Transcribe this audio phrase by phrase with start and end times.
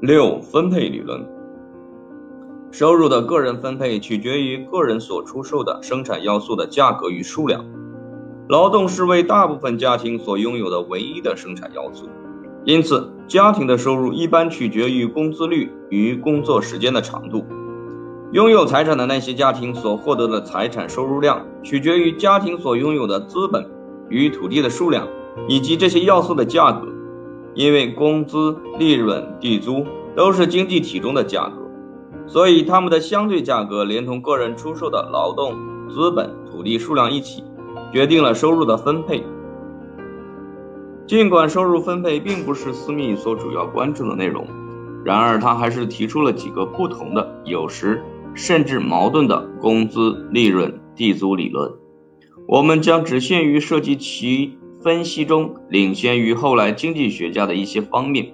[0.00, 1.26] 六、分配理论。
[2.70, 7.64] 收入的个人分配取决于个人所出售的生产要素的价格与数量。
[8.48, 12.08] 劳动是为大部分家庭所拥有的唯一的生产要素，
[12.64, 17.46] 因此家庭的收入一般取决于工资率与工作时间的长度。
[18.32, 23.66] 拥有财产的那些家庭所获得的财产收入量，取决于家庭所拥有的资本
[24.10, 25.08] 与土地的数量，
[25.48, 26.86] 以及这些要素的价格。
[27.56, 29.84] 因为工资、利润、地租
[30.14, 31.56] 都是经济体中的价格，
[32.28, 35.56] 所以它们的相对价格连同个人出售的劳动、
[35.88, 37.42] 资本、土地数量一起，
[37.92, 39.24] 决定了收入的分配。
[41.06, 44.46] 尽管收入分配并不是斯密所主要关注的内容，
[45.04, 48.02] 然而他还是提出了几个不同的，有时。
[48.38, 51.72] 甚至矛盾的工资、利润、地租理论，
[52.46, 58.32] 我们将只限于涉及其分析中领先于后来经济学家的一些方面，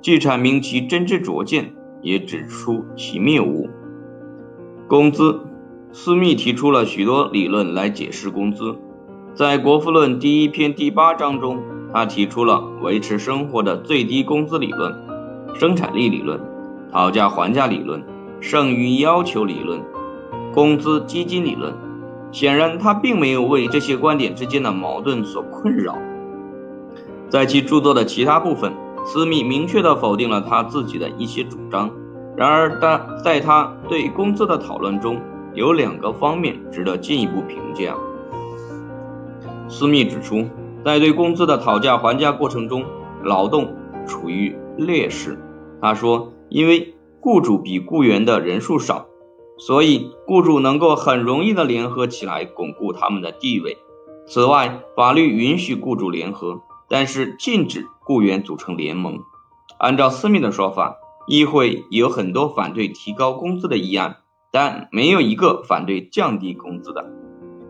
[0.00, 3.68] 既阐明其真知灼见，也指出其谬误。
[4.86, 5.40] 工资，
[5.90, 8.76] 斯密提出了许多理论来解释工资。
[9.34, 11.60] 在《国富论》第一篇第八章中，
[11.92, 14.94] 他提出了维持生活的最低工资理论、
[15.58, 16.40] 生产力理论、
[16.92, 18.00] 讨价还价理论。
[18.38, 19.82] 剩余要求理论、
[20.54, 21.74] 工资基金理论，
[22.32, 25.96] 显然他并没有为这些观点之间的矛盾所困扰。
[27.28, 28.72] 在其著作的其他部分，
[29.06, 31.90] 斯密明确地否定了他自己的一些主张。
[32.36, 35.20] 然而，他在他对工资的讨论中，
[35.54, 37.94] 有两个方面值得进一步评价。
[39.68, 40.46] 斯密指出，
[40.84, 42.84] 在对工资的讨价还价过程中，
[43.22, 43.74] 劳动
[44.06, 45.38] 处于劣势。
[45.80, 49.06] 他说，因为雇主比雇员的人数少，
[49.64, 53.78] 所以雇主能够很容易的联合起来巩固他们的地位。
[54.26, 59.20] 此外，法律允许雇主联合，但是禁止雇员组成联盟。
[59.78, 60.96] 按照斯密的说法，
[61.28, 64.16] 议会有很多反对提高工资的议案，
[64.50, 67.06] 但没有一个反对降低工资的。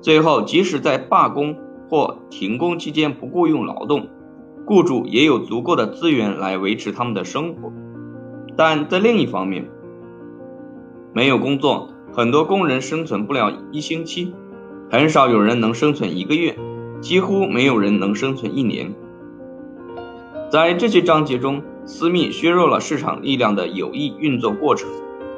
[0.00, 1.56] 最后，即使在罢工
[1.88, 4.08] 或停工期间不雇佣劳动，
[4.64, 7.72] 雇主也有足够的资源来维持他们的生活。
[8.56, 9.68] 但在另一方面，
[11.12, 14.32] 没有工作，很多工人生存不了一星期，
[14.90, 16.56] 很少有人能生存一个月，
[17.00, 18.94] 几乎没有人能生存一年。
[20.50, 24.88] 在这些章节中，斯密削弱了市场力量的有益运作过程，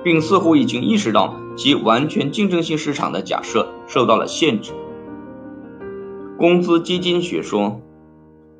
[0.04, 4.72] 并似乎已经意识到其完全竞争性市场的假设受到了限制。
[6.36, 7.80] 工资基金学说，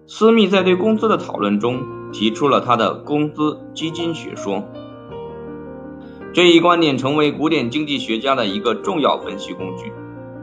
[0.07, 1.83] 斯密在对工资的讨论中。
[2.13, 4.63] 提出了他的工资基金学说，
[6.33, 9.93] 这一观点成为古典经济学家的一个重要分析工具。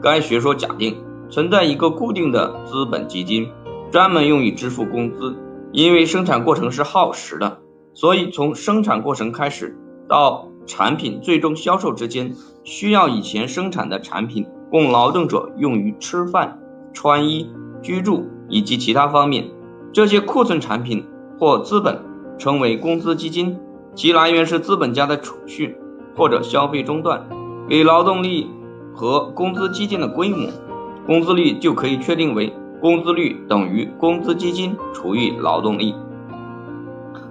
[0.02, 0.96] 该学说假定
[1.28, 3.48] 存在一个固定的资本基金，
[3.90, 5.36] 专门用于支付工资。
[5.72, 7.58] 因为生产过程是耗时的，
[7.94, 9.76] 所以从生产过程开始
[10.08, 12.34] 到产品最终销售之间，
[12.64, 16.60] 需要以前生产的产品供劳动者用于吃饭、
[16.92, 17.50] 穿衣、
[17.82, 19.50] 居住以及其他方面。
[19.92, 21.06] 这些库存产品。
[21.40, 22.02] 或资本
[22.38, 23.58] 称为工资基金，
[23.94, 25.76] 其来源是资本家的储蓄
[26.16, 27.26] 或者消费中断。
[27.68, 28.50] 给劳动力
[28.92, 30.48] 和工资基金的规模，
[31.06, 35.94] 工资率就可以确定为工资率等于工资基金除以劳动力。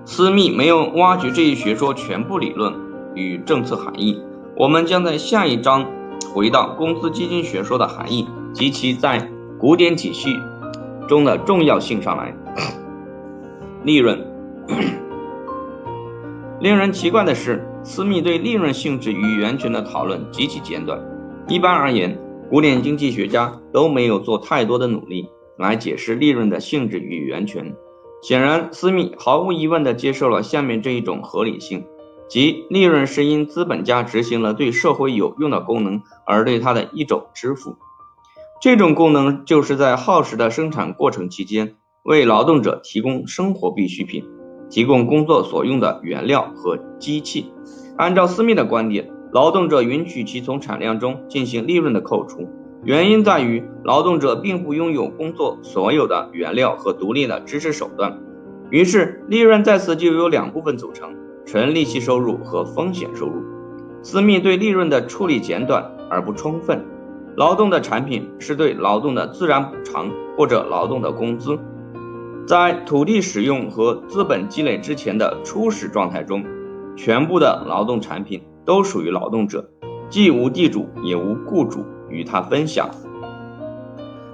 [0.06, 2.74] 斯密没有挖掘这一学说全部理论
[3.16, 4.22] 与政策含义，
[4.56, 5.86] 我们将在下一章
[6.34, 10.40] 回到工资基金学说的含义及其在古典体系
[11.10, 12.34] 中的重要性上来。
[13.84, 14.26] 利润。
[16.62, 21.00] 令人奇怪的是，斯密对利润性质与源泉的讨论极其简短。
[21.48, 27.74] 一般而言，古典经济学家都没有做太多的努力来解释利润的性质与源泉。
[28.22, 31.86] 显然，斯密毫无疑问地接受了下面这一种合理性，
[32.28, 37.78] 即利润是因资本家执行了对社会有用的功能而对他的一种支付。
[38.62, 41.76] 这种功能就是在耗时的生产过程期间。
[42.04, 44.26] 为劳动者提供生活必需品，
[44.70, 47.52] 提供工作所用的原料和机器。
[47.98, 52.48] 按照斯密的观点，劳动者允许其从产量中进行利润的扣除，
[52.84, 58.18] 原因在于劳动者并不拥有工作所有的原料和独立的知识手段。
[58.70, 61.14] 于是，利润在此就有两部分组成：
[61.46, 63.44] 纯利息收入和风险收入。
[64.02, 66.86] 斯密对利润的处理简短而不充分。
[67.36, 71.58] 劳动的产品是对劳动的自然补偿或者劳动的工资。
[72.50, 76.44] 在土地使用和资本积累之前的初始状态中，
[76.98, 79.70] 全部的劳动产品都属于劳动者，
[80.10, 82.90] 既无地主也无雇主与他分享。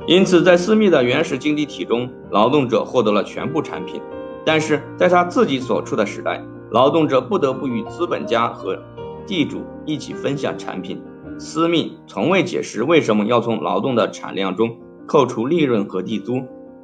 [0.07, 4.01] 因此，在私密的原始经济体中，劳动者获得了全部产品。
[4.45, 6.41] 但是，在他自己所处的时代，
[6.71, 8.81] 劳动者不得不与资本家和
[9.27, 11.01] 地主一起分享产品。
[11.37, 16.41] 私密从未解释为什么要从劳动的产量中扣除利润和地租，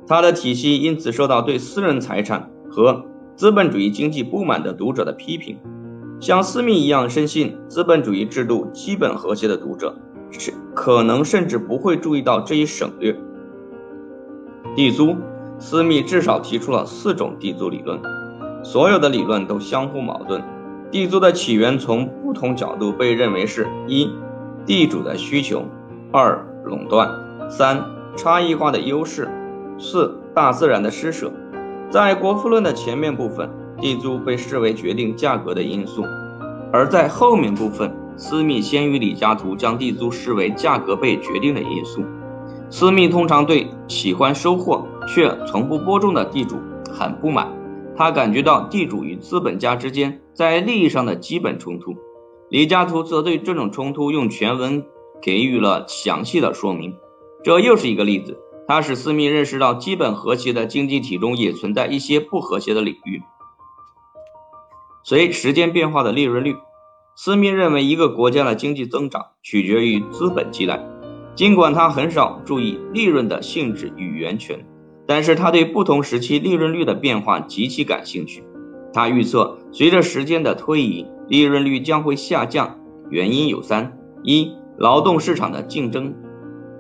[0.08, 3.06] 他的体系因此受到对私人财产和
[3.36, 5.58] 资本主义经济不满的读者的批评。
[6.20, 9.96] 像斯密一样深信资本主义制度基本和谐的读者，
[10.32, 13.18] 是可能甚至不会注意到这一省略。
[14.76, 15.16] 地租，
[15.58, 18.00] 斯密至少提出了四种地租理论，
[18.64, 20.44] 所有的理论都相互矛盾。
[20.92, 24.10] 地租的起源从不同角度被认为是：一、
[24.66, 25.64] 地主的需求；
[26.12, 27.08] 二、垄断；
[27.50, 27.84] 三、
[28.16, 29.26] 差异化的优势；
[29.82, 31.34] 四、大自然的施舍。
[31.90, 33.50] 在《国富论》的前面部分。
[33.80, 36.04] 地租被视为决定价格的因素，
[36.72, 42.04] 而在后面部分，斯密先于李嘉图将地租视为价格被决定的因素。
[42.70, 46.58] 斯密通常对喜欢收获却从不播种的地主
[46.92, 47.52] 很不满，
[47.96, 51.96] 他感觉到地主与资本家之间在利益上的基本冲突。
[52.52, 54.84] 李嘉图则对这种冲突用全文
[55.24, 56.94] 给予了详细的说明。
[57.44, 58.38] 这又是一个例子，
[58.72, 63.22] 它使斯密认识到基本和谐的经济体中也存在一些不和谐的领域。
[65.04, 66.56] 随时间变化的利润率，
[67.18, 70.80] 斯密认为一个国家的经济增长取决于资本积累。
[71.36, 74.66] 尽管他很少注意利润的性质与源泉，
[75.06, 78.42] 但是他对不同时期利润率的变化极其感兴趣。
[78.94, 82.80] 他预测，随着时间的推移，利润率将会下降。
[83.10, 86.16] 原因有三：一、劳动市场的竞争，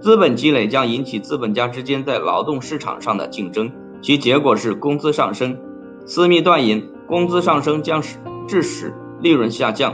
[0.01, 3.71] 资本积累将引起资本家之间在劳动市场上的竞争，
[4.01, 5.57] 其结果是工资上升。
[6.05, 6.83] 私密断言。
[7.07, 8.17] 工资上升将使
[8.47, 9.93] 致使利润下降。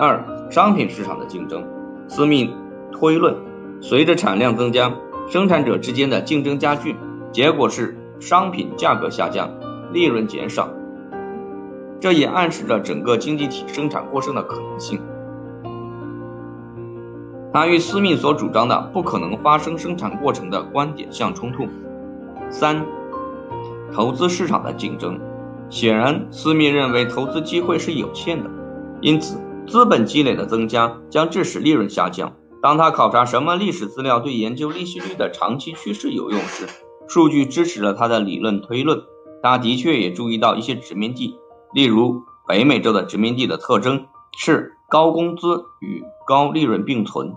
[0.00, 1.64] 二、商品市场的竞争。
[2.08, 2.50] 私密
[2.90, 3.36] 推论，
[3.80, 4.92] 随着产量增加，
[5.28, 6.96] 生产者之间的竞争加剧，
[7.30, 9.48] 结果是商品价格下降，
[9.92, 10.68] 利润减少。
[12.00, 15.00] 这也暗示着整个经济体生产过剩的可能性。
[17.52, 21.66] 它与斯密所主张的不可能发生生产过程的观点相冲突。
[22.48, 22.86] 三、
[23.92, 25.20] 投资市场的竞争。
[25.68, 28.50] 显然，斯密认为投资机会是有限的，
[29.00, 32.32] 因此资本积累的增加将致使利润下降。
[32.60, 36.66] 当他考察什么历史资料对研究利息率的长期趋势有用时，
[37.08, 39.00] 数据支持了他的理论推论。
[39.42, 41.36] 他的确也注意到一些殖民地，
[41.72, 44.06] 例如北美洲的殖民地的特征
[44.36, 47.36] 是高工资与高利润并存。